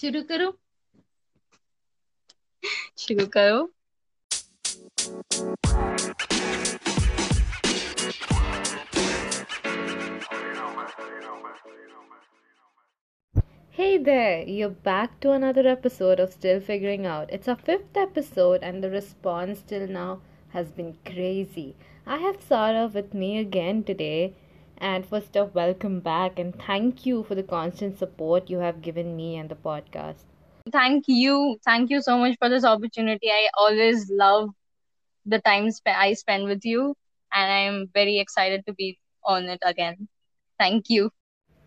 [0.00, 0.52] शुरू करो
[2.98, 3.58] शुरू करो
[13.78, 17.30] Hey there, you're back to another episode of Still Figuring Out.
[17.30, 20.20] It's our fifth episode, and the response till now
[20.54, 21.74] has been crazy.
[22.06, 24.34] I have Sarah with me again today
[24.80, 29.16] and first off, welcome back and thank you for the constant support you have given
[29.16, 30.24] me and the podcast.
[30.72, 31.58] Thank you.
[31.64, 33.30] Thank you so much for this opportunity.
[33.30, 34.50] I always love
[35.26, 36.96] the time sp- I spend with you,
[37.32, 40.08] and I'm very excited to be on it again.
[40.58, 41.10] Thank you.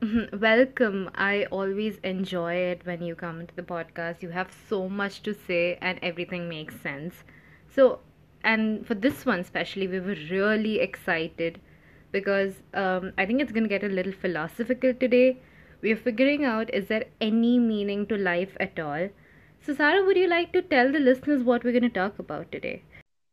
[0.34, 1.09] Welcome.
[1.16, 4.21] I always enjoy it when you come to the podcast.
[4.21, 7.23] You have so much to say, and everything makes sense.
[7.70, 7.99] So,
[8.43, 11.59] and for this one, especially, we were really excited
[12.13, 15.40] because um, I think it's going to get a little philosophical today.
[15.81, 19.09] We are figuring out is there any meaning to life at all?
[19.62, 22.52] So, Sarah, would you like to tell the listeners what we're going to talk about
[22.52, 22.84] today?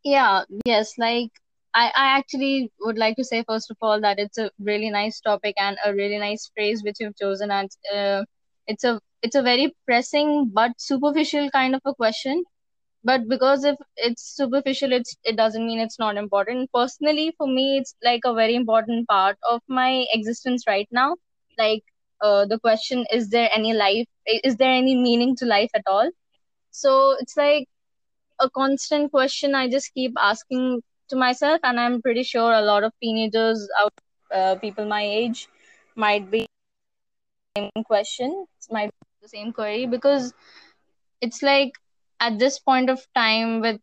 [0.05, 1.31] Yeah, yes, like
[1.75, 5.21] I, I actually would like to say first of all that it's a really nice
[5.21, 8.25] topic and a really nice phrase which you've chosen and uh,
[8.67, 12.45] it's a it's a very pressing but superficial kind of a question
[13.05, 16.71] but because if it's superficial it's it doesn't mean it's not important.
[16.73, 21.17] Personally for me it's like a very important part of my existence right now.
[21.59, 21.83] Like
[22.21, 26.11] uh, the question is there any life is there any meaning to life at all?
[26.71, 27.67] So it's like
[28.41, 32.83] a constant question i just keep asking to myself and i'm pretty sure a lot
[32.85, 33.93] of teenagers out
[34.35, 35.49] uh, people my age
[35.97, 36.47] might be
[37.57, 40.33] same question might be the same query because
[41.21, 41.73] it's like
[42.21, 43.81] at this point of time with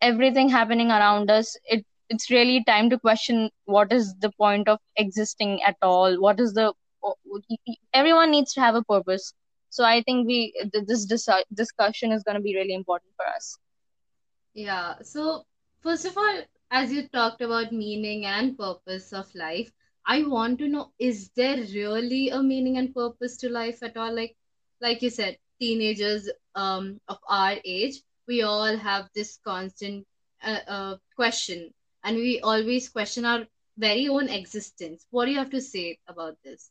[0.00, 4.78] everything happening around us it it's really time to question what is the point of
[4.96, 6.20] existing at all?
[6.20, 6.72] What is the
[7.94, 9.32] everyone needs to have a purpose.
[9.70, 10.38] So i think we
[10.72, 11.06] this
[11.54, 13.58] discussion is going to be really important for us.
[14.54, 14.94] Yeah.
[15.02, 15.44] So
[15.80, 19.72] first of all as you talked about meaning and purpose of life
[20.06, 24.14] i want to know is there really a meaning and purpose to life at all?
[24.14, 24.36] Like
[24.80, 27.96] like you said teenagers um, of our age
[28.28, 30.06] we all have this constant
[30.42, 31.72] uh, uh, question.
[32.04, 35.06] And we always question our very own existence.
[35.10, 36.70] What do you have to say about this?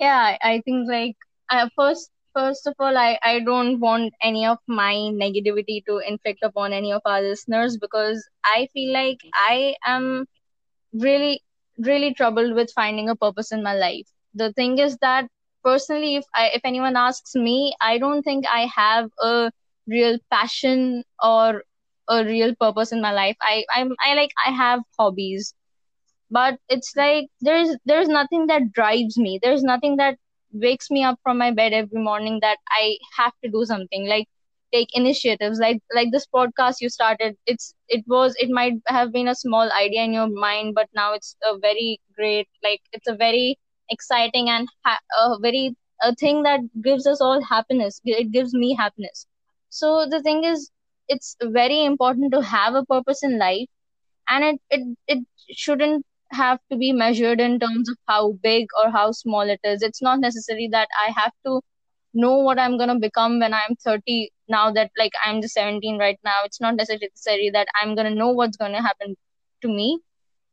[0.00, 1.16] Yeah i think like
[1.50, 6.42] uh, first first of all I, I don't want any of my negativity to inflict
[6.42, 10.26] upon any of our listeners because i feel like i am
[10.92, 11.42] really
[11.78, 14.06] really troubled with finding a purpose in my life.
[14.34, 15.28] The thing is that
[15.64, 19.50] personally if i if anyone asks me i don't think i have a
[19.86, 21.62] real passion or
[22.08, 23.36] a real purpose in my life.
[23.42, 25.54] I i'm i like i have hobbies.
[26.30, 29.38] But it's like there's there's nothing that drives me.
[29.42, 30.18] There's nothing that
[30.52, 34.06] wakes me up from my bed every morning that i have to do something.
[34.08, 34.28] Like
[34.72, 35.58] take initiatives.
[35.58, 39.70] Like like this podcast you started it's it was it might have been a small
[39.72, 43.58] idea in your mind but now it's a very great like it's a very
[43.90, 48.74] exciting and ha- a very a thing that gives us all happiness it gives me
[48.74, 49.26] happiness
[49.70, 50.70] so the thing is
[51.08, 53.68] it's very important to have a purpose in life
[54.28, 55.24] and it it, it
[55.56, 59.82] shouldn't have to be measured in terms of how big or how small it is.
[59.82, 61.60] It's not necessary that I have to
[62.14, 65.98] know what I'm going to become when I'm 30 now that like I'm just 17
[65.98, 66.38] right now.
[66.44, 69.16] It's not necessary that I'm going to know what's going to happen
[69.62, 70.00] to me.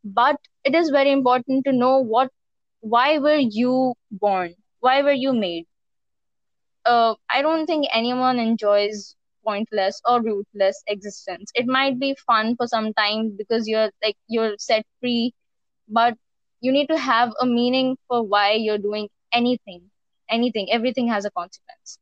[0.04, 2.30] But it is very important to know what
[2.82, 4.56] why were you born?
[4.80, 5.66] Why were you made?
[6.86, 11.52] Uh, I don't think anyone enjoys pointless or rootless existence.
[11.56, 15.34] It might be fun for some time because you're like you're set free
[15.88, 16.18] but
[16.62, 19.92] you need to have a meaning for why you're doing anything
[20.30, 22.00] anything everything has a consequence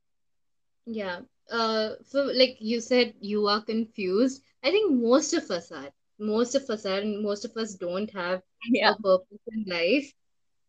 [0.86, 1.20] yeah
[1.52, 6.56] uh so like you said you are confused i think most of us are most
[6.56, 8.42] of us are and most of us don't have
[8.72, 8.90] yeah.
[8.90, 10.14] a purpose in life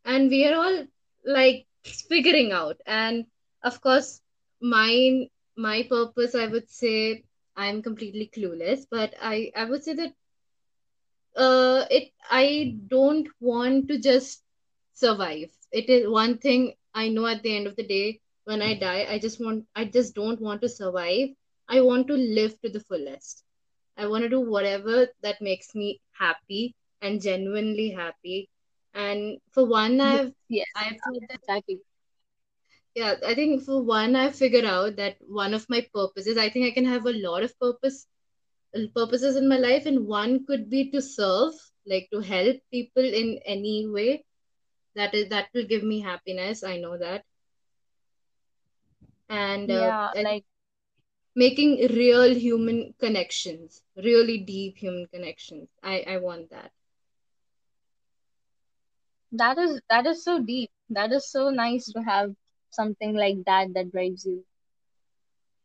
[0.05, 0.87] and we are all
[1.25, 2.81] like figuring out.
[2.87, 3.27] And
[3.63, 4.21] of course
[4.61, 7.23] mine my purpose i would say
[7.57, 10.13] i'm completely clueless but i i would say that
[11.37, 14.43] uh it i don't want to just
[14.95, 15.51] survive.
[15.73, 19.07] It is one thing i know at the end of the day when i die
[19.15, 21.29] i just want i just don't want to survive.
[21.69, 23.45] I want to live to the fullest.
[23.97, 28.49] I want to do whatever that makes me happy and genuinely happy
[28.95, 31.01] and for one i've yes i've
[31.31, 31.81] exactly
[32.95, 36.67] yeah i think for one i've figured out that one of my purposes i think
[36.67, 38.07] i can have a lot of purpose
[38.95, 41.55] purposes in my life and one could be to serve
[41.87, 44.25] like to help people in any way
[44.97, 47.25] that is that will give me happiness i know that
[49.29, 50.45] and uh, Yeah, and like
[51.35, 55.69] making real human connections, really deep human connections.
[55.83, 56.73] I I want that.
[59.33, 60.71] That is that is so deep.
[60.91, 62.35] That is so nice to have
[62.71, 64.45] something like that that drives you.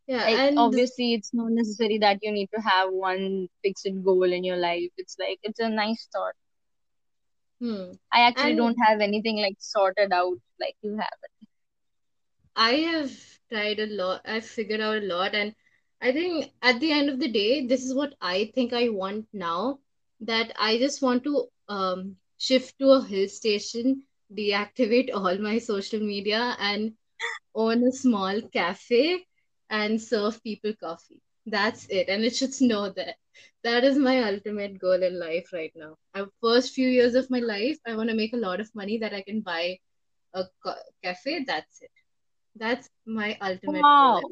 [0.07, 4.23] Yeah, Like and obviously it's not necessary that you need to have one fixed goal
[4.23, 4.91] in your life.
[4.97, 6.33] It's like it's a nice thought.
[7.59, 11.47] hmm, I actually and don't have anything like sorted out like you have it.
[12.57, 14.21] I have tried a lot.
[14.25, 15.55] I've figured out a lot, and
[16.01, 19.27] I think at the end of the day, this is what I think I want
[19.33, 19.79] now.
[20.19, 24.03] That I just want to um shift to a hill station,
[24.35, 26.93] deactivate all my social media, and
[27.55, 29.25] own a small cafe
[29.69, 31.21] and serve people coffee.
[31.45, 33.15] That's it, and it should snow there.
[33.63, 35.95] That is my ultimate goal in life right now.
[36.13, 38.97] I, first few years of my life, I want to make a lot of money
[38.99, 39.79] that I can buy
[40.33, 41.43] a co- cafe.
[41.45, 41.91] That's it.
[42.55, 44.17] That's my ultimate goal.
[44.17, 44.31] Wow.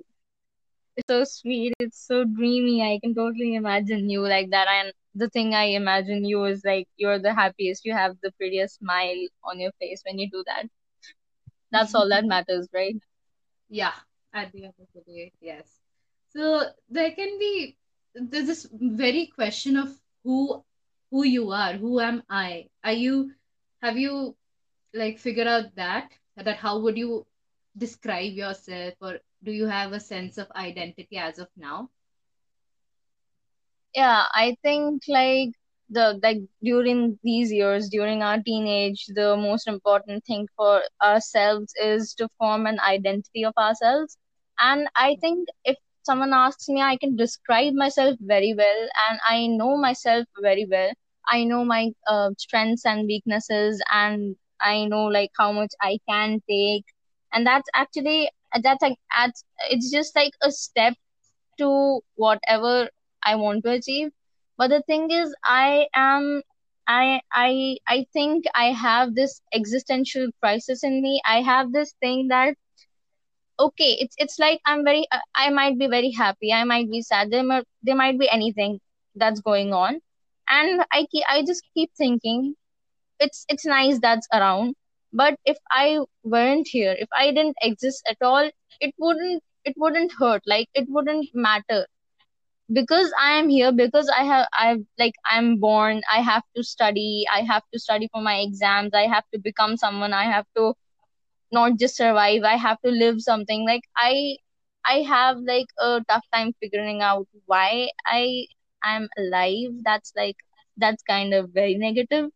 [0.97, 1.73] It's so sweet.
[1.79, 2.81] It's so dreamy.
[2.81, 4.67] I can totally imagine you like that.
[4.67, 7.85] And the thing I imagine you is like you're the happiest.
[7.85, 10.67] You have the prettiest smile on your face when you do that.
[11.71, 12.95] That's all that matters, right?
[13.69, 13.93] yeah,
[14.33, 15.79] at the end of the day, yes.
[16.29, 17.77] So there can be
[18.15, 19.89] there's this very question of
[20.23, 20.63] who
[21.11, 22.69] who you are, who am I?
[22.83, 23.31] Are you
[23.81, 24.35] have you
[24.93, 27.25] like figured out that that how would you
[27.77, 31.89] describe yourself or do you have a sense of identity as of now?
[33.95, 35.49] Yeah, I think like
[35.89, 42.13] the like during these years, during our teenage, the most important thing for ourselves is
[42.15, 44.17] to form an identity of ourselves.
[44.59, 49.47] And I think if someone asks me, I can describe myself very well, and I
[49.47, 50.91] know myself very well.
[51.27, 56.41] I know my uh, strengths and weaknesses, and I know like how much I can
[56.49, 56.85] take.
[57.31, 58.29] And that's actually
[58.61, 60.95] that's like that's it's just like a step
[61.59, 62.89] to whatever
[63.23, 64.11] I want to achieve.
[64.57, 66.41] But the thing is, I am,
[66.87, 71.21] I, I, I think I have this existential crisis in me.
[71.25, 72.55] I have this thing that
[73.59, 77.01] okay, it's it's like I'm very, uh, I might be very happy, I might be
[77.01, 77.31] sad.
[77.31, 78.79] There might there might be anything
[79.15, 79.99] that's going on,
[80.49, 82.55] and I keep, I just keep thinking
[83.19, 84.75] it's it's nice that's around.
[85.13, 88.49] But if I weren't here, if I didn't exist at all,
[88.79, 90.41] it wouldn't it wouldn't hurt.
[90.45, 91.87] Like it wouldn't matter
[92.73, 97.25] because i am here because i have i've like i'm born i have to study
[97.31, 100.73] i have to study for my exams i have to become someone i have to
[101.51, 103.65] not just survive i have to live something.
[103.65, 104.37] Like i
[104.85, 108.45] i have like a tough time figuring out why i
[108.83, 109.71] am alive.
[109.83, 110.37] That's like
[110.77, 112.29] that's kind of very negative.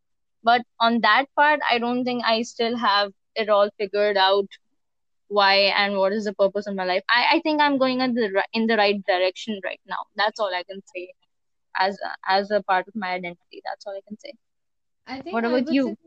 [0.44, 4.48] But on that part i don't think i still have it all figured out
[5.28, 7.04] why and what is the purpose of my life.
[7.10, 10.06] I, I think I'm going in the in the right direction right now.
[10.16, 11.14] That's all I can say
[11.80, 13.62] as a, as a part of my identity.
[13.66, 14.34] That's all I can say.
[15.08, 15.98] I think What about would say you?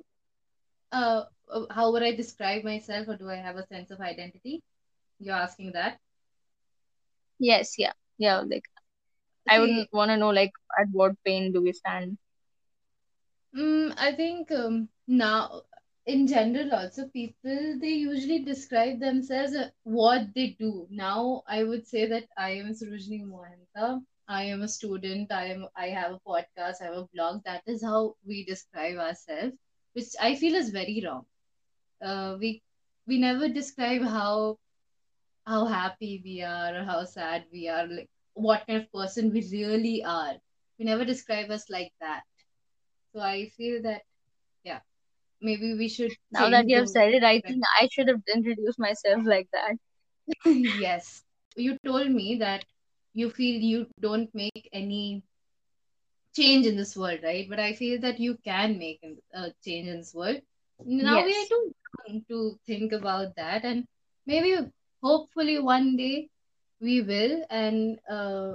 [0.92, 4.62] uh uh, how would I describe myself or do I have a sense of identity?
[5.18, 5.98] You're asking that.
[7.40, 8.40] Yes, yeah, yeah.
[8.40, 8.64] Like
[9.48, 12.18] I wouldn't want to know like at what pain do we stand?
[13.56, 15.62] Mm, I think um, now,
[16.06, 19.54] in general, also people they usually describe themselves
[19.84, 20.86] what they do.
[20.90, 24.02] Now, I would say that I am Srujani Mohanta.
[24.28, 25.32] I am a student.
[25.32, 25.66] I am.
[25.76, 26.82] I have a podcast.
[26.82, 27.42] I have a blog.
[27.44, 29.54] That is how we describe ourselves,
[29.94, 31.24] which I feel is very wrong.
[32.02, 32.62] Uh, we
[33.06, 34.58] we never describe how
[35.46, 39.42] how happy we are or how sad we are, like what kind of person we
[39.52, 40.34] really are.
[40.78, 42.22] We never describe us like that.
[43.12, 44.02] So I feel that
[45.40, 48.78] maybe we should Now that you have said it, I think I should have introduced
[48.78, 49.76] myself like that.
[50.44, 51.22] yes.
[51.56, 52.64] You told me that
[53.14, 55.22] you feel you don't make any
[56.36, 57.46] change in this world right?
[57.48, 59.00] But i feel that you can make
[59.34, 60.40] a change in this world.
[60.84, 61.72] Now we are Yes, too
[62.08, 63.84] young to think about that and
[64.26, 64.54] maybe
[65.02, 66.28] hopefully one day
[66.80, 68.54] we will and uh,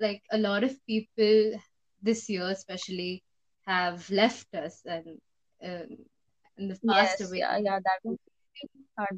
[0.00, 1.60] like a lot of people
[2.02, 3.22] this year especially
[3.66, 5.18] have left us and
[5.64, 5.88] um,
[6.58, 7.78] in the past yes, away yeah, yeah.
[7.80, 8.18] That was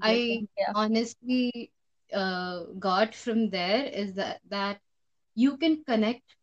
[0.02, 0.47] I.
[0.59, 0.73] Yeah.
[0.75, 1.71] honestly
[2.12, 4.80] uh, got from there is that that
[5.35, 6.37] you can connect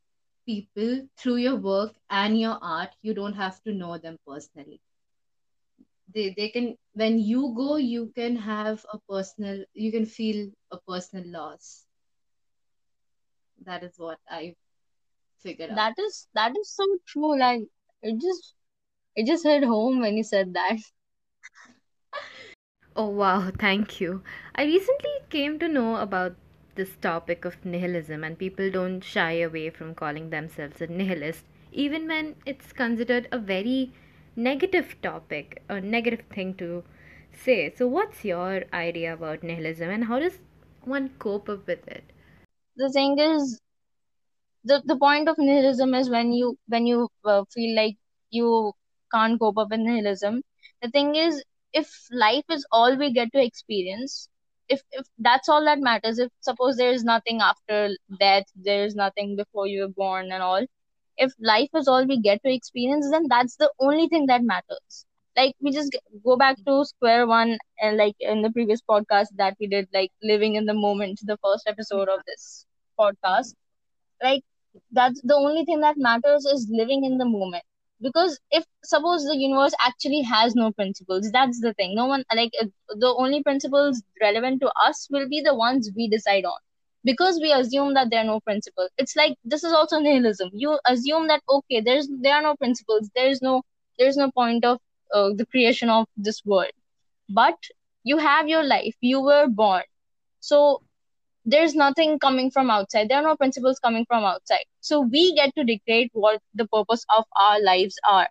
[0.45, 2.89] people through your work and your art.
[3.01, 4.79] You don't have to know them personally.
[6.13, 9.65] They they can when you go, you can have a personal.
[9.73, 11.85] You can feel a personal loss.
[13.65, 14.55] That is what I
[15.37, 15.75] figured out.
[15.75, 17.37] That is that is so true.
[17.39, 17.63] Like
[18.01, 18.55] it just
[19.15, 20.77] it just hit home when you said that.
[22.95, 24.23] Oh, wow, thank you.
[24.55, 26.35] I recently came to know about
[26.75, 32.07] this topic of nihilism, and people don't shy away from calling themselves a nihilist, even
[32.07, 33.91] when it's considered a very
[34.35, 36.83] negative topic, a negative thing to
[37.31, 37.69] say.
[37.75, 40.39] So, what's your idea about nihilism, and how does
[40.83, 42.03] one cope up with it?
[42.77, 43.59] The thing is,
[44.65, 47.95] the the point of nihilism is when you when you uh, feel like
[48.31, 48.73] you
[49.15, 50.41] can't cope up with nihilism.
[50.81, 51.43] The thing is,
[51.73, 54.29] if life is all we get to experience,
[54.69, 58.95] if if that's all that matters, if suppose there is nothing after death, there is
[58.95, 60.65] nothing before you were born and all,
[61.17, 65.05] if life is all we get to experience, then that's the only thing that matters.
[65.37, 69.55] Like we just go back to square one, and like in the previous podcast that
[69.59, 72.65] we did, like living in the moment, the first episode of this
[72.99, 73.53] podcast.
[74.23, 74.43] Like
[74.91, 77.63] that's the only thing that matters is living in the moment
[78.01, 81.95] because if suppose the universe actually has no principles that's the thing.
[81.95, 82.51] No one like
[82.89, 86.59] the only principles relevant to us will be the ones we decide on.
[87.03, 88.89] Because we assume that there are no principles.
[88.97, 90.49] It's like this is also nihilism.
[90.53, 93.09] You assume that okay there's there are no principles.
[93.15, 93.63] There's no
[93.99, 94.79] there's no point of
[95.13, 96.71] uh, the creation of this world.
[97.29, 97.57] But
[98.03, 98.95] you have your life.
[99.01, 99.83] You were born.
[100.39, 100.81] So
[101.45, 103.09] there's nothing coming from outside.
[103.09, 104.65] There are no principles coming from outside.
[104.81, 108.27] So we get to dictate what the purpose of our lives are.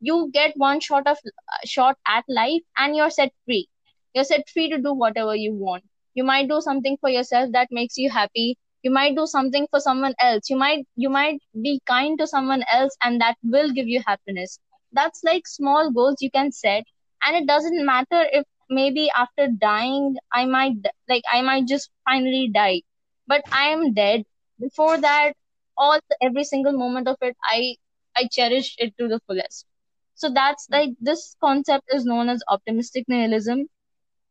[0.00, 3.68] You get one shot of uh, shot at life and you're set free.
[4.14, 5.84] You're set free to do whatever you want.
[6.14, 8.58] You might do something for yourself that makes you happy.
[8.82, 10.48] You might do something for someone else.
[10.50, 14.58] You might you might be kind to someone else and that will give you happiness.
[14.92, 16.84] That's like small goals you can set.
[17.22, 20.74] And it doesn't matter if maybe after dying i might
[21.08, 22.82] like i might just finally die.
[23.26, 24.24] But i am dead.
[24.60, 25.34] Before that
[25.76, 27.76] all every single moment of it i
[28.16, 29.66] i cherish it to the fullest.
[30.14, 33.68] So that's like this concept is known as optimistic nihilism.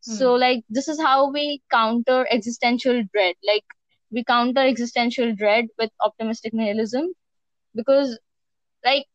[0.01, 0.35] So Hmm.
[0.35, 3.35] like this is how we counter existential dread.
[3.45, 3.65] Like
[4.11, 7.13] we counter existential dread with optimistic nihilism.
[7.75, 8.19] Because
[8.83, 9.05] like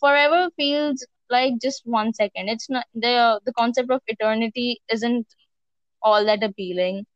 [0.00, 2.48] forever feels like just one second.
[2.48, 5.26] It's not the the concept of eternity isn't
[6.02, 7.06] all that appealing.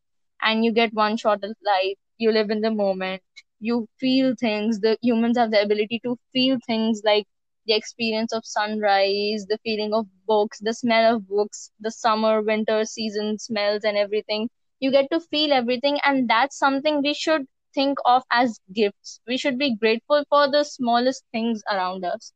[0.43, 1.97] And you get one shot of life.
[2.19, 3.23] You live in the moment.
[3.61, 4.81] You feel things.
[4.81, 7.27] The humans have the ability to feel things like
[7.67, 12.85] the experience of sunrise the feeling of books the smell of books the summer winter
[12.85, 14.49] season smells and everything.
[14.81, 19.21] You get to feel everything and that's something we should think of as gifts.
[19.27, 22.33] We should be grateful for the smallest things around us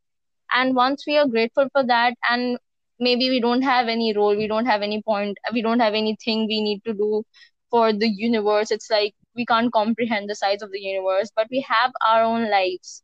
[0.55, 2.59] and once we are grateful for that and
[2.99, 6.47] maybe we don't have any role we don't have any point we don't have anything
[6.47, 7.23] we need to do
[7.71, 11.61] for the universe it's like we can't comprehend the size of the universe but we
[11.69, 13.03] have our own lives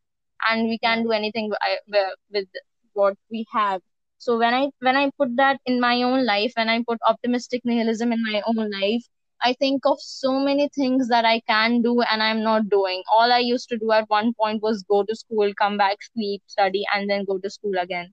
[0.49, 2.49] and we can do anything wi- wi- with
[2.93, 3.81] what we have.
[4.19, 7.63] So when i when i put that in my own life when i put optimistic
[7.65, 9.05] nihilism in my own life
[9.43, 13.03] i think of so many things that i can do and i'm not doing.
[13.17, 16.43] All i used to do at one point was go to school come back sleep
[16.47, 18.13] study and then go to school again.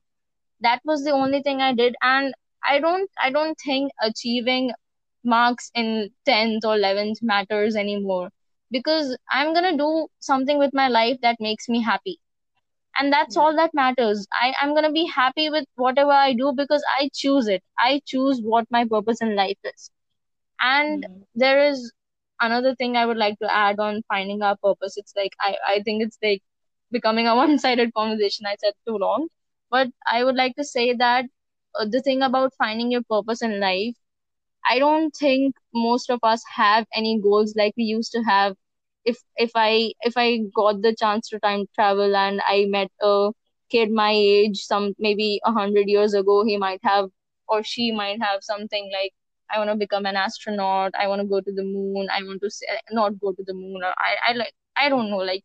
[0.62, 1.96] That was the only thing i did.
[2.02, 4.72] And i don't i don't think achieving
[5.24, 8.30] marks in 10th or 11th matters anymore.
[8.72, 12.20] Because i'm going to do something with my life that makes me happy.
[12.98, 13.44] And that's Yeah.
[13.44, 14.28] all that matters.
[14.34, 17.64] I i'm going to be happy with whatever i do because i choose it.
[17.78, 19.92] I choose what my purpose in life is
[20.62, 21.26] and Mm.
[21.36, 21.92] there is
[22.42, 25.82] another thing i would like to add on finding our purpose it's like i i
[25.84, 26.42] think it's like
[26.92, 29.28] becoming a one-sided conversation i said too long
[29.70, 31.26] but i would like to say that
[31.80, 33.96] uh, the thing about finding your purpose in life
[34.70, 38.56] I don't think most of us have any goals like we used to have.
[39.06, 43.32] If if I if I got the chance to time travel and I met a
[43.70, 47.10] kid my age, some maybe a hundred years ago, he might have
[47.48, 49.14] or she might have something like
[49.52, 50.94] I want to become an astronaut.
[51.00, 52.08] I want to go to the moon.
[52.12, 53.82] I want to say, not go to the moon.
[53.84, 55.44] Or I I like I don't know like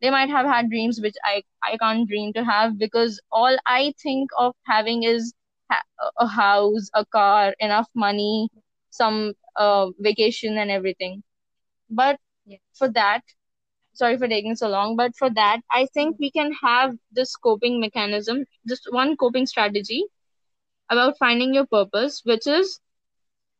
[0.00, 3.94] they might have had dreams which I I can't dream to have because all I
[4.02, 5.34] think of having is
[5.70, 5.82] ha-
[6.18, 8.50] a house, a car, enough money,
[8.90, 11.22] some uh, vacation and everything.
[11.90, 12.58] But Yeah.
[12.74, 13.22] for that,
[13.92, 17.80] sorry for taking so long, but for that, I think we can have this coping
[17.80, 20.04] mechanism, just one coping strategy
[20.90, 22.80] about finding your purpose, which is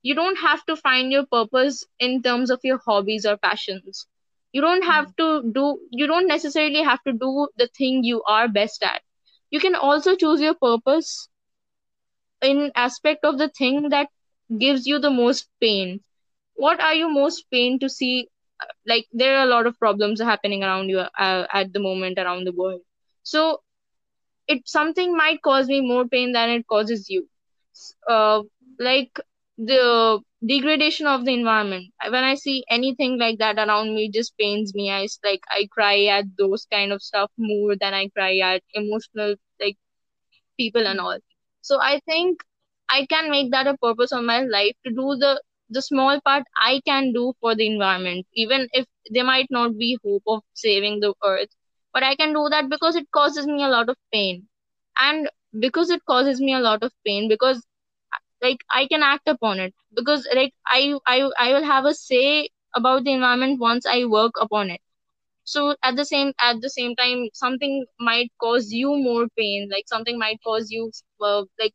[0.02, 4.06] you don't have to find your purpose in terms of your hobbies or passions.
[4.52, 5.14] You don't have Mm.
[5.18, 9.02] to do you don't necessarily have to do the thing you are best at.
[9.50, 11.28] You can also choose your purpose
[12.42, 14.08] in aspect of the thing that
[14.58, 16.00] gives you the most pain.
[16.54, 18.28] What are you most pain to see?
[18.86, 22.44] Like there are a lot of problems happening around you uh, at the moment around
[22.44, 22.80] the world.
[23.22, 23.62] So
[24.46, 27.28] it something might cause me more pain than it causes you.
[28.08, 28.42] Uh,
[28.78, 29.18] like
[29.66, 31.92] the degradation of the environment.
[32.08, 34.90] When i see anything like that around me just pains me.
[34.90, 39.34] I like i cry at those kind of stuff more than i cry at emotional
[39.60, 39.76] like
[40.58, 41.18] people and all.
[41.62, 42.42] So i think
[42.88, 45.32] i can make that a purpose of my life to do the
[45.70, 49.98] the small part i can do for the environment even if there might not be
[50.04, 51.50] hope of saving the earth.
[51.92, 54.48] But i can do that because it causes me a lot of pain.
[54.98, 55.28] And
[55.60, 57.64] because it causes me a lot of pain because
[58.42, 59.74] like i can act upon it.
[59.94, 64.32] Because like i i, I will have a say about the environment once i work
[64.40, 64.80] upon it.
[65.44, 69.68] So at the same at the same time something might cause you more pain.
[69.72, 70.90] Like something might cause you
[71.22, 71.74] uh, like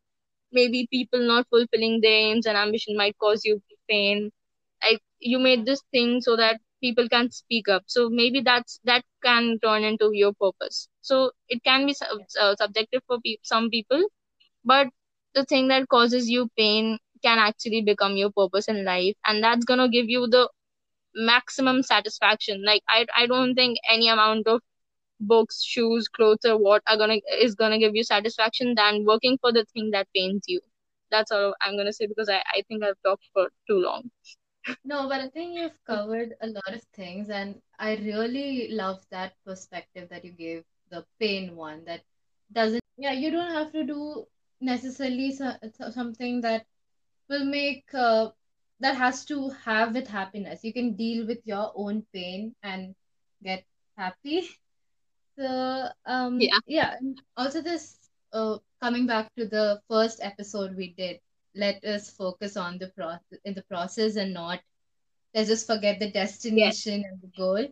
[0.51, 4.31] maybe people not fulfilling their aims and ambition might cause you pain.
[4.83, 7.83] Like you made this thing so that people can speak up.
[7.87, 10.89] So maybe that's that can turn into your purpose.
[11.01, 11.95] So it can be
[12.39, 14.03] uh, subjective for pe- some people.
[14.65, 14.87] But
[15.37, 19.65] the thing that causes you pain can actually become your purpose in life and that's
[19.65, 20.49] going to give you the
[21.15, 22.63] maximum satisfaction.
[22.65, 24.61] Like i i don't think any amount of
[25.19, 27.17] books shoes clothes or what are gonna
[27.47, 30.61] is gonna give you satisfaction than working for the thing that pains you.
[31.11, 34.09] That's all i'm gonna say because i i think i've talked for too long.
[34.83, 39.33] No, but I think you've covered a lot of things, and I really love that
[39.45, 42.03] perspective that you gave, the pain one that
[42.51, 44.25] doesn't, yeah, you don't have to do
[44.61, 46.65] necessarily so, so- something that
[47.29, 48.29] will make, uh,
[48.79, 50.63] that has to have with happiness.
[50.63, 52.95] You can deal with your own pain and
[53.43, 53.63] get
[53.97, 54.47] happy.
[55.37, 56.95] So, um, yeah yeah,
[57.37, 57.97] also this,
[58.33, 61.19] uh, coming back to the first episode we did,
[61.55, 64.59] let us focus on the process in the process and not
[65.33, 66.11] let's just forget the
[66.51, 67.67] yes destination and the goal.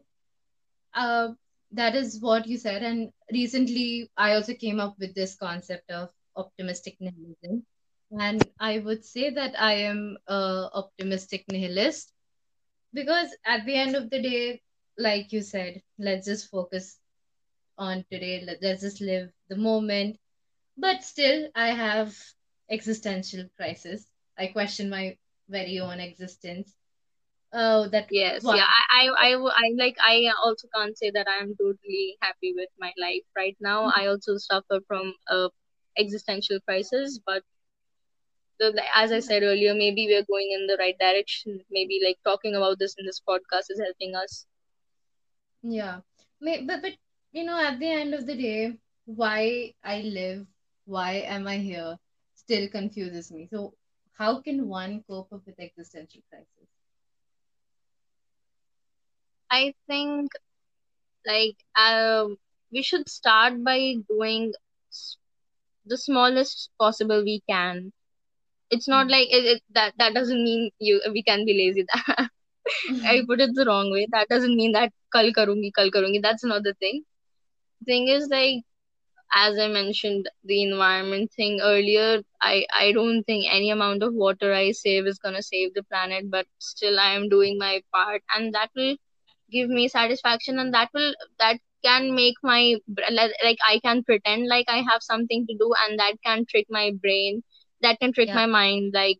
[0.93, 1.33] Uh,
[1.71, 2.83] that is what you said.
[2.83, 7.65] And recently, I also came up with this concept of optimistic nihilism.
[8.11, 12.13] And I would say that I am a optimistic nihilist
[12.93, 14.61] because at the end of the day,
[14.97, 16.99] like you said, let's just focus
[17.77, 18.43] on today.
[18.45, 20.17] Let- Let's just live the moment.
[20.77, 22.17] But still, I have
[22.69, 24.07] existential crisis.
[24.37, 25.17] I question my
[25.49, 26.75] very own existence.
[27.53, 28.57] Oh, that yes why?
[28.57, 32.69] yeah I, I i I like i also can't say that i'm totally happy with
[32.79, 33.99] my life right now mm-hmm.
[33.99, 35.49] i also suffer from a
[35.97, 37.43] existential crisis but
[38.59, 41.61] the, as I said earlier, maybe we're going in the right direction.
[41.71, 44.45] Maybe like talking about this in this podcast is helping us.
[45.63, 46.01] Yeah.
[46.41, 46.93] May, but but
[47.31, 50.45] you know, at the end of the day, why I live,
[50.85, 51.97] why am I here,
[52.35, 53.47] still confuses me.
[53.51, 53.73] So
[54.13, 56.69] how can one cope up with existential crisis?
[59.49, 60.31] I think
[61.25, 62.37] like um,
[62.71, 64.53] we should start by doing
[65.85, 67.91] the smallest possible we can.
[68.69, 69.09] It's not Mm.
[69.09, 71.85] like it, it, that that doesn't mean you we can be lazy.
[73.05, 74.07] I put it the wrong way.
[74.11, 76.21] That doesn't mean that kal karungi kal karungi.
[76.21, 77.03] That's another thing.
[77.85, 78.63] Thing is like
[79.35, 84.53] as I mentioned the environment thing earlier, I, I don't think any amount of water
[84.53, 88.53] I save is gonna save the planet, but still I am doing my part and
[88.53, 88.95] that will
[89.51, 92.75] give me satisfaction and that will that can make my
[93.11, 96.91] like I can pretend like I have something to do and that can trick my
[97.01, 97.43] brain,
[97.81, 99.19] that can trick Yeah, my mind like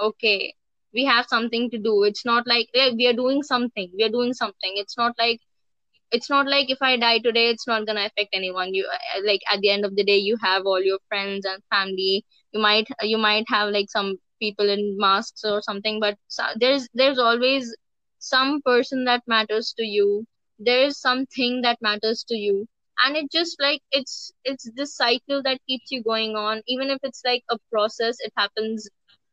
[0.00, 0.54] okay,
[0.94, 2.04] we have something to do.
[2.04, 4.72] It's not like yeah, we are doing something, we are doing something.
[4.76, 5.40] It's not like
[6.10, 8.74] it's not like if I die today, it's not gonna affect anyone.
[8.74, 11.62] You uh, like at the end of the day, you have all your friends and
[11.70, 12.24] family.
[12.52, 16.16] You might you might have like some people in masks or something, but
[16.60, 17.74] there's there's always
[18.18, 20.26] some person that matters to you.
[20.58, 22.68] There is something that matters to you,
[23.04, 26.62] and it just like it's it's this cycle that keeps you going on.
[26.66, 28.88] Even if it's like a process, it happens.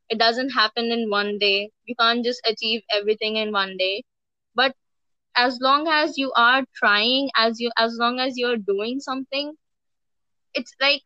[0.10, 1.72] It doesn't happen in one day.
[1.86, 4.04] You can't just achieve everything in one day
[4.56, 4.76] but
[5.36, 9.56] as long as you are trying as you as long as you're doing something
[10.54, 11.02] it's like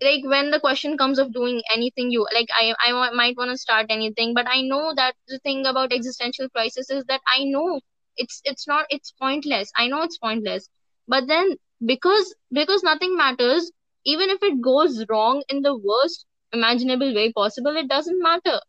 [0.00, 3.56] like when the question comes of doing anything you like i i might want to
[3.58, 7.80] start anything but i know that the thing about existential crisis is that i know
[8.18, 9.72] it's it's not it's pointless.
[9.76, 10.68] I know it's pointless.
[11.08, 13.72] But then because because nothing matters
[14.04, 18.60] even if it goes wrong in the worst imaginable way possible it doesn't matter.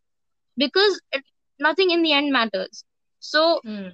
[0.56, 1.24] Because it,
[1.58, 2.84] nothing in the end matters.
[3.20, 3.92] So mm,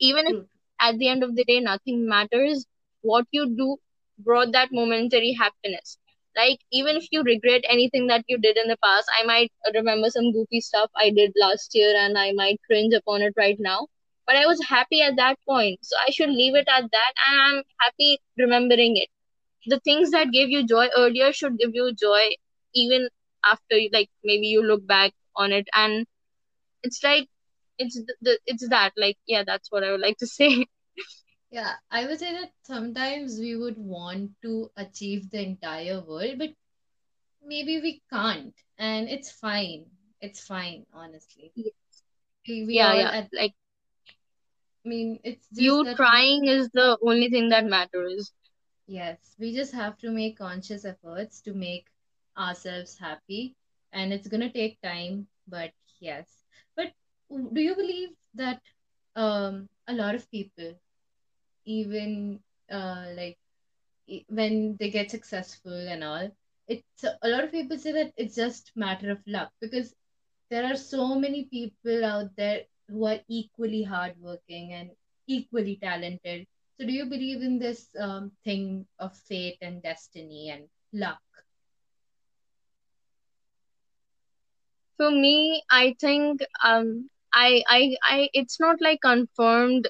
[0.00, 0.36] even if
[0.80, 2.66] at the end of the day nothing matters
[3.02, 3.76] what you do
[4.18, 5.98] brought that momentary happiness.
[6.36, 10.10] Like even if you regret anything that you did in the past i might remember
[10.10, 13.86] some goofy stuff i did last year and i might cringe upon it right now
[14.28, 17.40] but i was happy at that point so i should leave it at that and
[17.46, 19.08] i'm happy remembering it
[19.66, 22.24] the things that gave you joy earlier should give you joy
[22.74, 23.08] even
[23.44, 26.06] after like maybe you look back on it and
[26.82, 27.28] it's like
[27.78, 30.66] it's the, the it's that like yeah that's what i would like to say
[31.50, 36.50] Yeah, I would say that sometimes we would want to achieve the entire world, but
[37.42, 39.86] maybe we can't, and it's fine.
[40.20, 41.54] It's fine, honestly.
[42.46, 43.54] We, we yeah yeah at, like
[44.88, 48.32] I mean, it's just you that we, trying is the only thing that matters
[48.86, 51.86] yes, we just have to make conscious efforts to make
[52.38, 53.56] ourselves happy,
[53.92, 56.44] and it's gonna take time, but yes.
[56.76, 56.92] But
[57.52, 58.60] do you believe that
[59.16, 60.74] um a lot of people,
[61.66, 63.38] even uh like
[64.28, 66.30] when they get successful and all
[66.68, 69.94] it's a lot of people say that it's just matter of luck because
[70.50, 74.90] there are so many people out there who are equally hardworking and
[75.26, 76.46] equally talented.
[76.78, 81.22] So do you believe in this um, thing of fate and destiny and luck?
[84.98, 89.88] For me i think um i i i it's not like confirmed.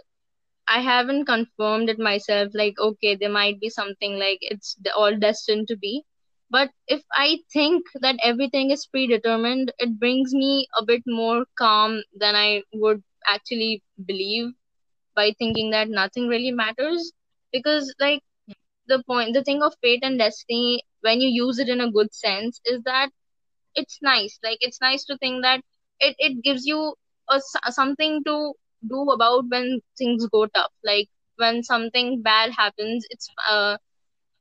[0.66, 5.68] I haven't confirmed it myself, like, okay, there might be something like it's all destined
[5.68, 6.04] to be.
[6.50, 12.02] But if I think that everything is predetermined, it brings me a bit more calm
[12.14, 14.52] than I would actually believe
[15.14, 17.12] by thinking that nothing really matters.
[17.52, 18.22] Because, like,
[18.86, 22.14] the point, the thing of fate and destiny, when you use it in a good
[22.14, 23.10] sense, is that
[23.74, 25.60] it's nice like it's nice to think that
[26.00, 26.94] it, it gives you
[27.28, 28.52] a, something to
[28.88, 33.76] do about when things go tough like when something bad happens it's uh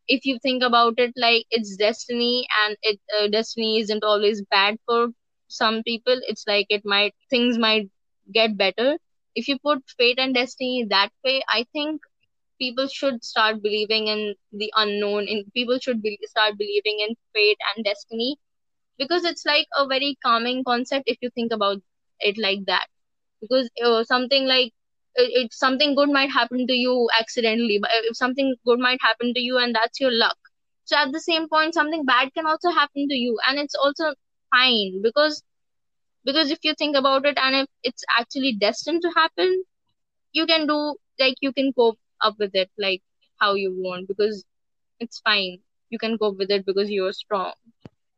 [0.07, 4.77] if you think about it like it's destiny and it uh, destiny isn't always bad
[4.85, 5.09] for
[5.47, 6.19] some people.
[6.27, 7.89] It's like it might things might
[8.33, 8.97] get better.
[9.35, 12.01] If you put fate and destiny that way i think
[12.59, 17.57] people should start believing in the unknown in people should be, start believing in fate
[17.75, 18.37] and destiny
[18.97, 21.77] because it's like a very calming concept if you think about
[22.19, 22.87] it like that.
[23.41, 24.73] Because uh, something like
[25.17, 29.33] it, it something good might happen to you accidentally but if something good might happen
[29.33, 30.37] to you and that's your luck.
[30.85, 34.13] So at the same point something bad can also happen to you and it's also
[34.51, 35.43] fine because
[36.25, 39.63] because if you think about it and if it's actually destined to happen
[40.33, 43.01] you can do like you can cope up with it like
[43.39, 44.45] how you want because
[44.99, 45.59] it's fine.
[45.89, 47.53] You can cope with it because you're strong.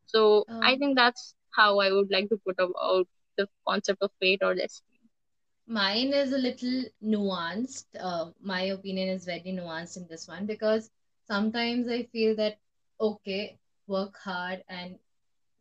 [0.06, 3.08] So I um, think that's how I would like to put about
[3.38, 4.89] the concept of fate or destiny.
[5.70, 10.90] Mine is a little nuanced uh, my opinion is very nuanced in this one because
[11.28, 12.58] sometimes i feel that
[13.00, 14.98] okay work hard and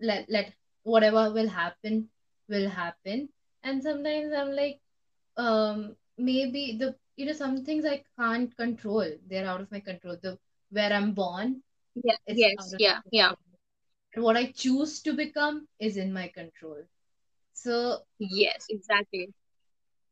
[0.01, 0.53] let let
[0.85, 2.09] whatever will happen
[2.49, 3.29] will happen
[3.65, 4.81] and sometimes i'm like
[5.37, 10.17] um maybe the you know some things i can't control they're out of my control
[10.23, 10.39] the
[10.71, 11.63] where i'm born
[12.05, 12.17] Yeah.
[12.29, 12.75] Yes.
[12.79, 13.01] Yeah.
[13.13, 13.33] Yeah.
[14.17, 16.83] what i choose to become is in my control
[17.53, 18.67] so Yes.
[18.71, 19.29] Exactly.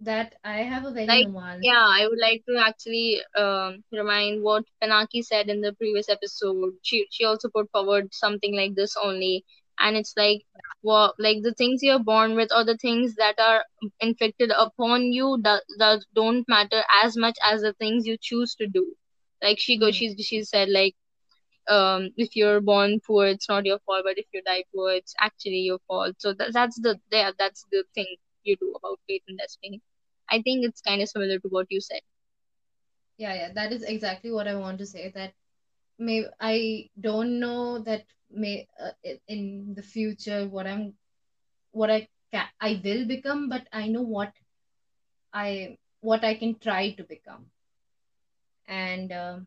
[0.01, 4.43] That i have a very Like, nuanced yeah, I would like to actually um, remind
[4.43, 6.75] what Panaki said in the previous episode.
[6.83, 9.45] She she also put forward something like this only,
[9.79, 10.43] and it's like,
[10.83, 13.65] well, like the things you're born with or the things that are
[14.01, 18.67] inflicted upon you that that don't matter as much as the things you choose to
[18.67, 18.95] do.
[19.43, 19.93] Like she go, Mhm.
[19.93, 20.95] she she said like
[21.69, 25.15] um if you're born poor it's not your fault but if you die poor it's
[25.21, 29.25] actually your fault so that, that's the there that's the thing you do about fate
[29.29, 29.81] and destiny.
[30.31, 32.03] I think it's kind of similar to what you said.
[33.19, 35.33] Yeah yeah that is exactly what i want to say that
[35.99, 38.93] may i don't know that may uh,
[39.29, 40.95] in the future what i'm
[41.73, 44.33] what i can i will become but i know what
[45.33, 47.51] i what i can try to become.
[48.69, 49.47] And um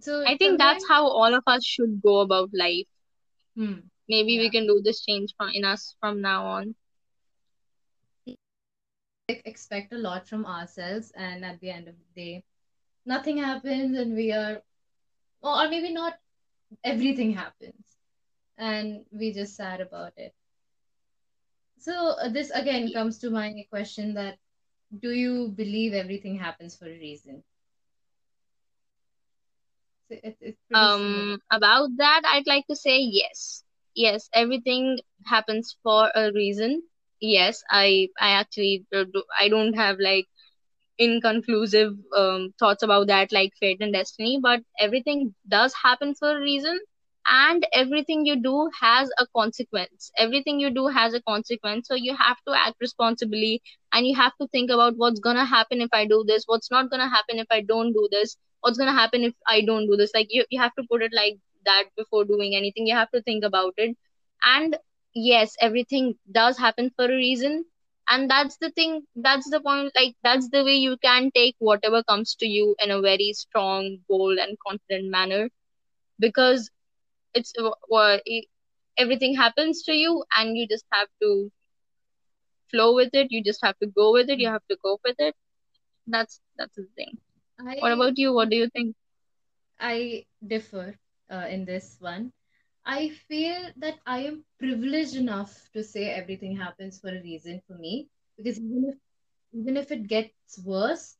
[0.00, 2.86] so i think that's how all of us should go about life.
[3.56, 3.80] Hmm.
[4.08, 6.74] Maybe we can do this change from in us from now on
[9.28, 12.44] expect a lot from ourselves and at the end of the day
[13.04, 14.62] nothing happens and we are
[15.42, 16.14] or maybe not
[16.84, 17.96] everything happens
[18.58, 20.34] and we just sad about it.
[21.78, 24.38] So uh, this again comes to my question that
[24.98, 27.42] do you believe everything happens for a reason?
[30.08, 31.24] So it, it's pretty similar.
[31.24, 33.64] Um about that i'd like to say yes.
[33.94, 36.82] Yes everything happens for a reason
[37.32, 39.04] yes i i actually uh,
[39.40, 40.26] i don't have like
[40.98, 46.40] inconclusive um, thoughts about that like fate and destiny but everything does happen for a
[46.40, 46.78] reason
[47.26, 50.10] and everything you do has a consequence.
[50.18, 54.32] Everything you do has a consequence so you have to act responsibly and you have
[54.40, 57.08] to think about what's going to happen if i do this what's not going to
[57.16, 60.10] happen if i don't do this what's going to happen if i don't do this.
[60.14, 62.86] Like you, you have to put it like that before doing anything.
[62.86, 63.96] You have to think about it.
[64.44, 64.76] And
[65.14, 67.64] yes everything does happen for a reason.
[68.08, 72.02] And that's the thing that's the point like that's the way you can take whatever
[72.02, 75.50] comes to you in a very strong bold and confident manner.
[76.18, 76.70] Because
[77.34, 78.18] it's uh,
[78.98, 81.50] everything happens to you and you just have to
[82.70, 83.28] flow with it.
[83.30, 84.38] You just have to go with it.
[84.40, 85.34] You have to cope with it.
[86.06, 87.18] That's that's the thing.
[87.58, 88.32] I, what about you?
[88.34, 88.94] What do you think?
[89.80, 90.98] I differ
[91.30, 92.32] uh, in this one
[92.86, 97.74] I feel that I am privileged enough to say everything happens for a reason for
[97.76, 98.96] me because even if
[99.52, 101.16] even if it gets worse,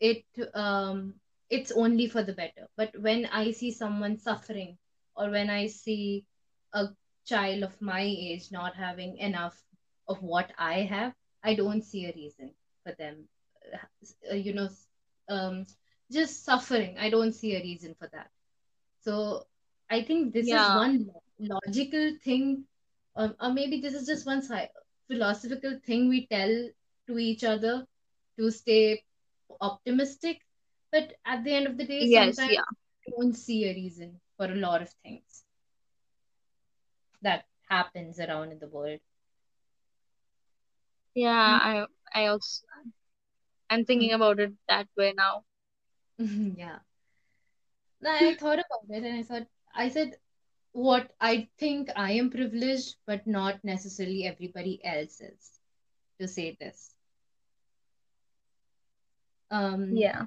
[0.00, 1.14] it um
[1.50, 2.68] it's only for the better.
[2.76, 4.78] But when I see someone suffering
[5.16, 6.24] or when I see
[6.72, 6.88] a
[7.26, 9.62] child of my age not having enough
[10.08, 12.50] of what I have, I don't see a reason
[12.84, 13.28] for them,
[14.30, 14.68] uh, you know,
[15.28, 15.66] um,
[16.10, 16.96] just suffering.
[16.98, 18.30] I don't see a reason for that.
[19.00, 19.46] So
[19.90, 20.66] I think this yeah.
[20.66, 22.64] is one logical thing,
[23.16, 24.42] um, or maybe this is just one
[25.08, 26.68] philosophical thing we tell
[27.06, 27.86] to each other
[28.38, 29.02] to stay
[29.60, 30.40] optimistic.
[30.90, 32.62] But at the end of the day, yes, sometimes yeah.
[33.06, 35.44] you don't see a reason for a lot of things
[37.22, 39.00] that happens around in the world.
[41.14, 41.84] Yeah, mm-hmm.
[42.14, 42.64] I I also
[43.70, 44.22] I'm thinking mm-hmm.
[44.22, 45.44] about it that way now.
[46.18, 46.78] yeah.
[48.06, 50.16] I thought about it and I thought I said
[50.72, 55.60] what I think I am privileged, but not necessarily everybody else is
[56.20, 56.94] to say this.
[59.50, 60.22] Um, yeah.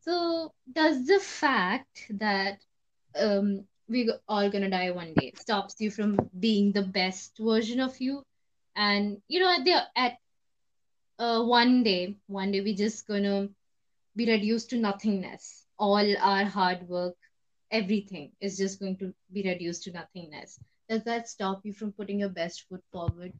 [0.00, 2.60] So, does the fact that
[3.14, 8.00] um, we're all gonna die one day stops you from being the best version of
[8.00, 8.22] you?
[8.76, 10.18] And you know, at the at
[11.18, 13.48] uh, one day, one day we're just gonna
[14.16, 15.66] be reduced to nothingness.
[15.78, 17.16] All our hard work,
[17.70, 20.60] everything is just going to be reduced to nothingness.
[20.88, 23.32] Does that stop you from putting your best foot forward?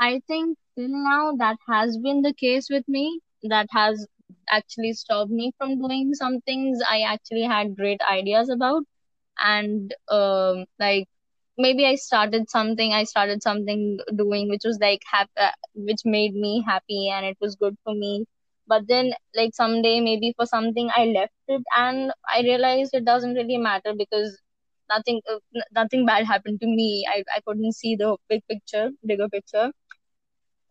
[0.00, 3.20] I think till now that has been the case with me.
[3.42, 4.06] That has
[4.50, 8.84] actually stopped me from doing some things I actually had great ideas about.
[9.38, 11.08] And um, like
[11.58, 16.34] maybe I started something, I started something doing which was like happy, uh, which made
[16.34, 18.26] me happy and it was good for me
[18.66, 23.34] but then like someday maybe for something i left it and i realized it doesn't
[23.34, 24.38] really matter because
[24.90, 25.38] nothing uh,
[25.74, 27.04] nothing bad happened to me.
[27.08, 29.70] I, I couldn't see the big picture bigger picture.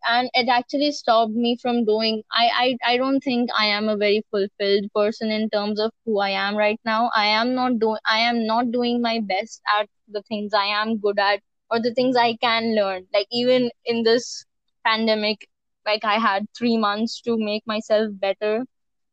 [0.06, 3.96] And it actually stopped me from doing I, I i don't think i am a
[3.96, 7.10] very fulfilled person in terms of who i am right now.
[7.14, 10.98] I am not doing i am not doing my best at the things i am
[10.98, 13.06] good at or the things i can learn.
[13.12, 14.44] Like even in this
[14.84, 15.48] pandemic
[15.86, 18.64] like i had 3 months to make myself better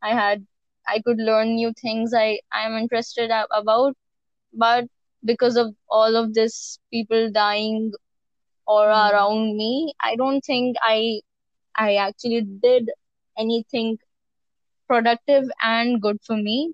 [0.02, 0.46] i had
[0.88, 3.96] i could learn new things i i am interested about
[4.54, 4.86] but
[5.24, 7.92] because of all of this people dying
[8.68, 9.12] or mm.
[9.12, 11.20] around me i don't think i
[11.76, 12.90] i actually did
[13.38, 13.98] anything
[14.88, 16.74] productive and good for me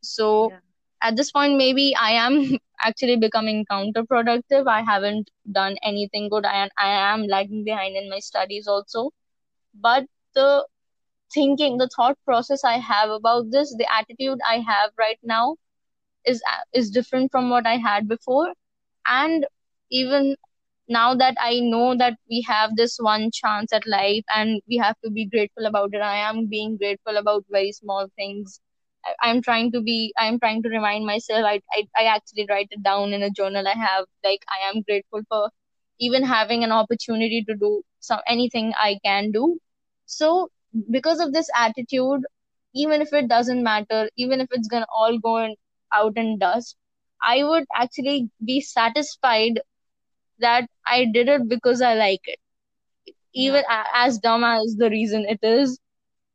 [0.00, 0.58] so yeah.
[1.02, 2.36] At this point maybe i am
[2.84, 4.66] actually becoming counterproductive.
[4.66, 6.44] I haven't done anything good.
[6.44, 9.10] I, I am lagging behind in my studies also.
[9.74, 10.66] But the
[11.34, 15.56] thinking, the thought process I have about this, the attitude I have right now
[16.26, 18.52] is is different from what I had before.
[19.06, 19.46] And
[19.90, 20.36] even
[20.88, 24.96] now that I know that we have this one chance at life and we have
[25.04, 28.60] to be grateful about it, I am being grateful about very small things
[29.20, 31.44] I'm trying to be I'm trying to remind myself.
[31.44, 34.06] I, I I actually write it down in a journal I have.
[34.24, 35.50] Like I am grateful for
[36.00, 39.58] even having an opportunity to do some anything I can do.
[40.06, 40.50] So
[40.90, 42.22] because of this attitude
[42.74, 45.54] even if it doesn't matter even if it's gonna all go in,
[45.92, 46.76] out in dust
[47.22, 49.60] I would actually be satisfied
[50.40, 52.38] that I did it because I like it.
[53.34, 53.84] Even yeah.
[53.94, 55.78] as dumb as the reason it is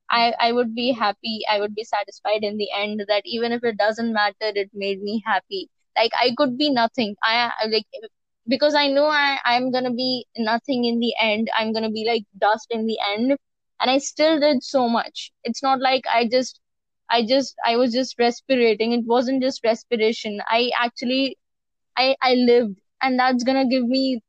[0.10, 3.64] I, I would be happy i would be satisfied in the end that even if
[3.64, 5.70] it doesn't matter it made me happy.
[5.96, 7.16] Like i could be nothing.
[7.24, 7.86] I like
[8.48, 11.50] because i know i i'm gonna be nothing in the end.
[11.56, 13.38] I'm gonna be like dust in the end.
[13.80, 15.32] And i still did so much.
[15.44, 16.60] It's not like i just
[17.10, 18.94] i just i was just respirating.
[18.98, 20.40] It wasn't just respiration.
[20.50, 21.38] I actually
[21.98, 22.80] i i lived.
[23.02, 24.22] And that's gonna give me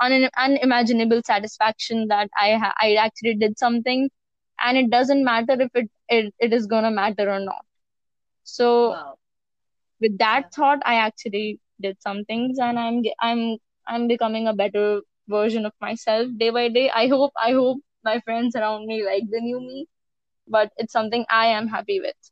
[0.00, 4.08] an unimaginable satisfaction that i ha- i actually did something
[4.60, 7.64] and it doesn't matter if it it, it is gonna matter or not
[8.44, 9.14] so wow.
[10.00, 10.48] with that yeah.
[10.54, 15.72] thought i actually did some things and i'm i'm i'm becoming a better version of
[15.80, 19.60] myself day by day i hope i hope my friends around me like the new
[19.60, 19.86] me
[20.48, 22.30] but it's something i am happy with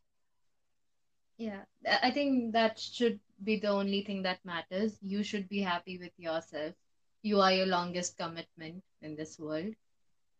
[1.39, 1.63] yeah
[2.03, 4.99] i think that should be the only thing that matters.
[5.03, 6.75] You should be happy with yourself.
[7.23, 9.75] You are your longest commitment in this world.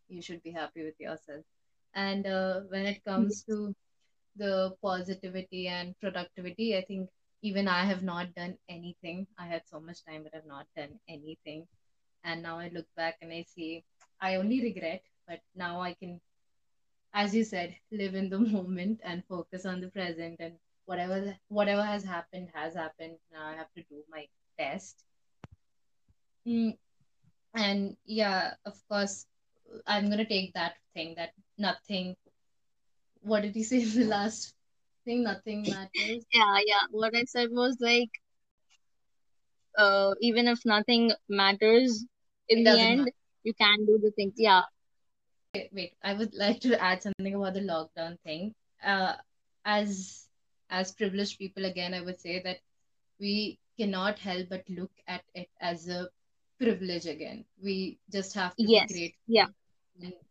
[0.09, 1.43] You should be happy with yourself.
[1.97, 3.75] And uh, when it comes to
[4.37, 7.09] the positivity and productivity, I think
[7.43, 9.27] even I have not done anything.
[9.37, 11.67] I had so much time, but I've not done anything.
[12.23, 13.83] And now I look back and I see
[14.21, 16.21] I only regret, but now I can,
[17.13, 21.83] as you said, live in the moment and focus on the present and whatever whatever
[21.83, 23.17] has happened has happened.
[23.33, 25.03] Now I have to do my best.
[26.47, 26.77] Mm,
[27.55, 29.27] and yeah, of course,
[29.87, 32.15] I'm gonna take that thing that nothing.
[33.21, 34.53] What did he say in the last
[35.05, 35.23] thing?
[35.23, 36.25] Nothing matters.
[36.33, 36.85] Yeah, yeah.
[36.91, 38.09] What I said was like,
[39.77, 42.05] uh, even if nothing matters
[42.49, 43.11] in the end, matter.
[43.43, 44.33] you can do the things.
[44.37, 44.63] Yeah,
[45.53, 48.53] Wait, wait, I would like to add something about the lockdown thing.
[48.83, 49.13] Uh,
[49.65, 50.27] as
[50.69, 52.57] as privileged people, again, I would say that
[53.19, 56.09] we cannot help but look at it as a
[56.59, 57.45] privilege again.
[57.63, 59.47] We just have to be yes, grateful yeah,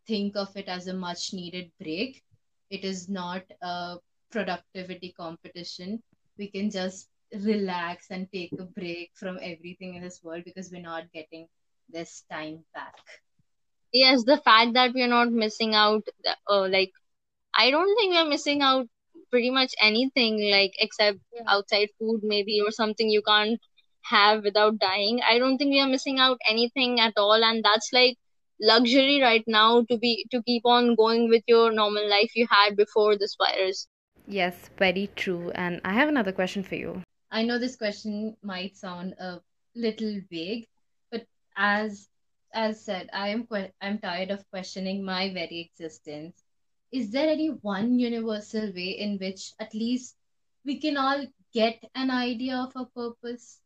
[0.06, 2.22] think of it as a much needed break.
[2.70, 3.96] It is not a
[4.30, 6.02] productivity competition.
[6.38, 10.82] We can just relax and take a break from everything in this world because we're
[10.82, 11.48] not getting
[11.88, 12.96] this time back.
[13.92, 14.24] yes.
[14.24, 16.02] The fact that we're not missing out,
[16.48, 16.92] uh, like
[17.54, 18.86] I don't think we're missing out
[19.30, 21.42] pretty much anything, like except Yeah.
[21.48, 23.60] outside food maybe or something you can't
[24.10, 25.20] have without dying.
[25.28, 28.16] I don't think we are missing out anything at all, and that's like
[28.60, 32.76] luxury right now to be to keep on going with your normal life you had
[32.76, 33.88] before this virus.
[34.26, 35.50] Yes, very true.
[35.52, 37.02] And I have another question for you.
[37.30, 39.40] I know this question might sound a
[39.74, 40.66] little vague,
[41.10, 42.08] but as
[42.52, 46.42] as said, I am que- I'm tired of questioning my very existence.
[46.92, 50.16] Is there any one universal way in which at least
[50.64, 53.60] we can all get an idea of a purpose?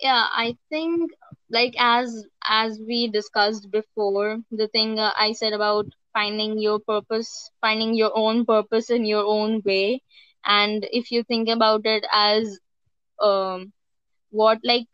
[0.00, 1.10] Yeah, I think
[1.52, 7.50] like as as we discussed before, the thing uh, I said about finding your purpose,
[7.60, 10.02] finding your own purpose in your own way,
[10.44, 12.58] and if you think about it as
[13.22, 13.72] um
[14.30, 14.86] what like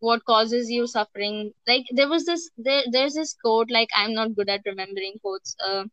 [0.00, 4.34] what causes you suffering, like there was this there there's this quote like I'm not
[4.34, 5.84] good at remembering quotes, uh,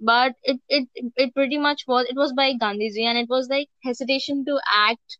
[0.00, 3.68] but it it it pretty much was it was by Gandhiji and it was like
[3.84, 5.18] hesitation to act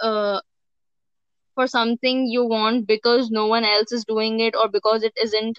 [0.00, 0.40] uh
[1.56, 5.58] for something you want because no one else is doing it or because it isn't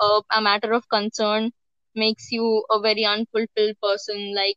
[0.00, 1.52] a, a matter of concern
[1.94, 4.34] makes you a very unfulfilled person.
[4.34, 4.56] Like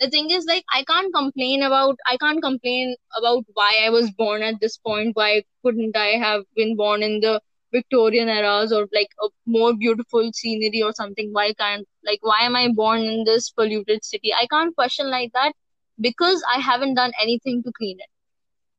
[0.00, 4.10] the thing is like i can't complain about i can't complain about why i was
[4.22, 7.40] born at this point why couldn't i have been born in the
[7.72, 11.30] victorian eras or like a more beautiful scenery or something?
[11.32, 14.32] Why can't like why am i born in this polluted city?
[14.32, 15.52] I can't question like that
[16.00, 18.13] because i haven't done anything to clean it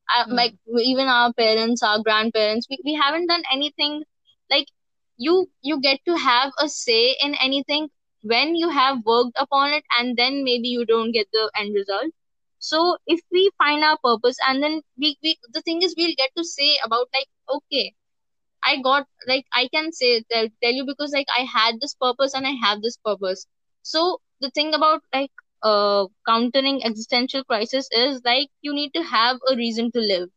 [0.08, 0.40] I, Hmm.
[0.40, 4.02] like even our parents our grandparents we, we haven't done anything
[4.50, 4.66] like
[5.16, 7.88] you you get to have a say in anything
[8.22, 12.12] when you have worked upon it and then maybe you don't get the end result
[12.58, 16.30] so if we find our purpose and then we, we the thing is we'll get
[16.36, 17.94] to say about like okay
[18.64, 22.34] i got like i can say tell, tell you because like i had this purpose
[22.34, 23.46] and i have this purpose
[23.82, 25.30] so the thing about like
[25.62, 30.28] uh countering existential crisis is like you need to have a reason to live.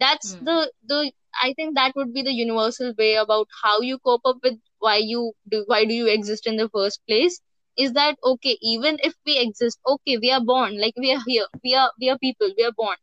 [0.00, 0.40] That's Hmm.
[0.40, 1.12] the the
[1.42, 4.96] i think that would be the universal way about how you cope up with why
[4.96, 7.40] you do why do you exist in the first place
[7.76, 11.46] is that okay even if we exist okay we are born like we are here
[11.64, 12.96] we are we are people we are born.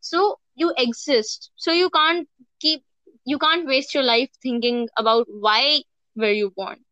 [0.00, 1.50] So you exist.
[1.56, 2.28] So you can't
[2.60, 2.82] keep
[3.24, 5.82] you can't waste your life thinking about why
[6.16, 6.84] were you born.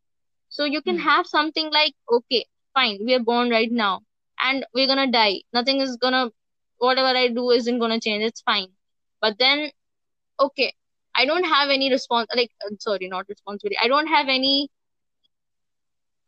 [0.49, 1.11] So you can Hmm.
[1.11, 4.03] have something like okay fine we are born right now
[4.41, 5.43] and we're gonna die.
[5.53, 6.31] Nothing is gonna
[6.79, 8.25] whatever i do isn't gonna change.
[8.25, 8.69] It's fine.
[9.21, 9.71] But then
[10.41, 10.73] okay
[11.17, 13.77] i don't have any response like uh, sorry not responsibility.
[13.83, 14.71] I don't have any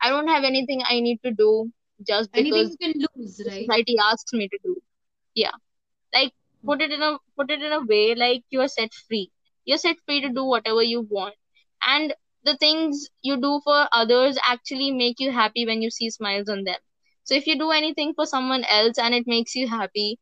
[0.00, 1.48] i don't have anything i need to do
[2.10, 3.70] just Anything because you can lose, right?
[3.70, 4.76] society asks me to do.
[5.34, 5.52] Yeah.
[6.14, 6.32] Like
[6.66, 9.30] put it in a put it in a way like you are set free.
[9.64, 11.34] You're set free to do whatever you want.
[11.82, 12.14] And
[12.44, 16.64] the things you do for others actually make you happy when you see smiles on
[16.64, 16.80] them
[17.28, 20.18] so if you do anything for someone else and it makes you happy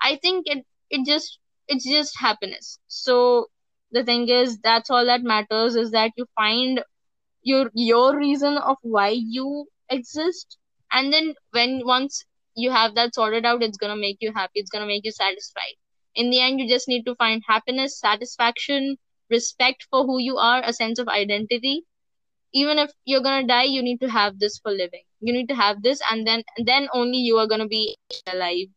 [0.00, 2.78] i think it it just it's just happiness.
[2.88, 3.48] So
[3.92, 6.82] the thing is that's all that matters is that you find
[7.42, 10.58] your your reason of why you exist.
[10.92, 12.24] And then when once
[12.54, 14.60] you have that sorted out it's going to make you happy.
[14.60, 15.76] It's going to make you satisfied.
[16.14, 18.98] In the end you just need to find happiness satisfaction
[19.30, 21.84] respect for who you are a sense of identity.
[22.54, 25.48] Even if you're going to die you need to have this for living you need
[25.48, 28.68] to have this and then then only you are going to be alive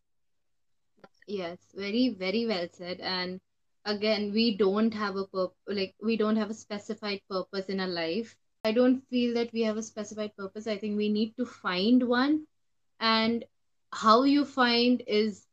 [1.28, 3.00] Yes, very, very well said.
[3.00, 3.40] And
[3.86, 7.88] again, we don't have a purpose, like, we don't have a specified purpose in our
[7.88, 8.36] life.
[8.64, 10.68] I don't feel that we have a specified purpose.
[10.68, 12.48] I think we need to find one.
[13.00, 13.46] And
[13.94, 15.46] how you find is,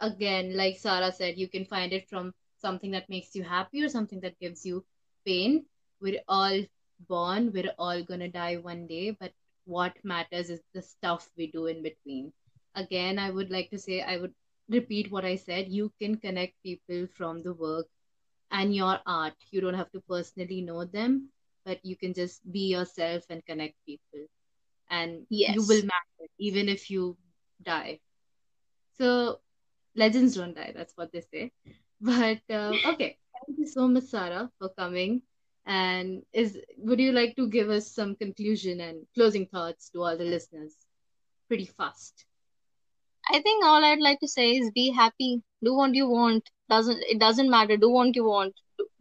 [0.00, 3.88] again, like Sarah said, you can find it from something that makes you happy or
[3.88, 4.84] something that gives you
[5.26, 5.66] pain.
[6.00, 6.62] We're all
[7.08, 9.32] born, we're all gonna die one day, but
[9.66, 12.32] what matters is the stuff we do in between.
[12.74, 14.34] Again, I would like to say, I would
[14.68, 15.68] repeat what I said.
[15.68, 17.86] You can connect people from the work
[18.50, 19.34] and your art.
[19.50, 21.28] You don't have to personally know them,
[21.64, 24.26] but you can just be yourself and connect people.
[24.90, 25.54] And Yes.
[25.54, 27.16] you will matter even if you
[27.62, 28.00] die.
[28.98, 29.40] So,
[29.96, 30.72] legends don't die.
[30.74, 31.52] That's what they say.
[32.00, 35.22] But uh, okay, thank you so much, Sarah, for coming.
[35.66, 40.16] And is would you like to give us some conclusion and closing thoughts to all
[40.16, 40.74] the listeners?
[41.48, 42.24] Pretty fast.
[43.30, 45.42] I think all I'd like to say is be happy.
[45.62, 46.48] Do what you want.
[46.68, 47.76] Doesn't it doesn't matter.
[47.76, 48.54] Do what you want.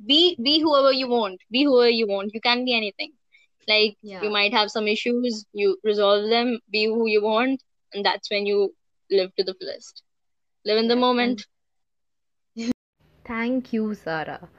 [0.05, 1.39] Be be whoever you want.
[1.51, 2.33] Be whoever you want.
[2.33, 3.13] You can be anything.
[3.67, 4.23] Like Yeah.
[4.23, 7.61] you might have some issues, you resolve them, be who you want,
[7.93, 8.73] and that's when you
[9.09, 10.03] live to the fullest.
[10.65, 11.01] Live in the Yes.
[11.01, 11.45] Moment.
[13.23, 14.49] Thank you, Sarah.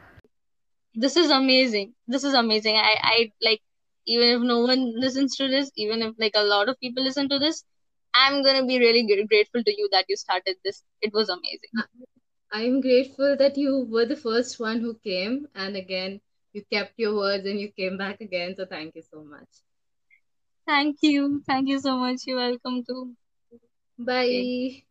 [0.94, 1.94] This is amazing.
[2.08, 2.76] This is amazing.
[2.76, 3.62] I I like
[4.06, 7.28] even if no one listens to this, even if like a lot of people listen
[7.28, 7.64] to this,
[8.14, 10.82] I'm gonna be really gr- grateful to you that you started this.
[11.00, 11.74] It was amazing.
[12.52, 16.20] I'm grateful that you were the first one who came, and again,
[16.54, 18.54] you kept your words and you came back again.
[18.56, 19.48] So thank you so much.
[20.66, 21.42] Thank you.
[21.46, 22.26] Thank you so much.
[22.26, 23.16] You're welcome too.
[24.24, 24.84] Okay.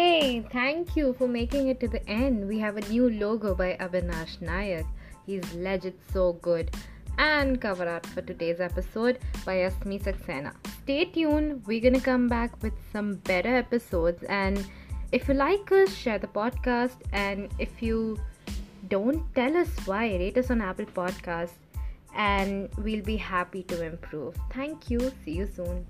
[0.00, 2.48] Hey, thank you for making it to the end.
[2.48, 4.86] We have a new logo by Abinash Nayak.
[5.26, 6.70] He's legit so good.
[7.18, 10.54] And cover art for today's episode by Asmi Saxena.
[10.84, 14.22] Stay tuned, we're gonna come back with some better episodes.
[14.22, 14.66] And
[15.12, 16.96] if you like us, share the podcast.
[17.12, 18.18] And if you
[18.88, 21.60] don't tell us why, rate us on Apple Podcasts,
[22.16, 24.34] and we'll be happy to improve.
[24.54, 25.12] Thank you.
[25.26, 25.86] See you soon.